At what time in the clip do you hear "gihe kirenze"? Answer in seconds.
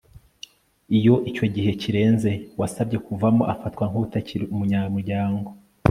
1.55-2.31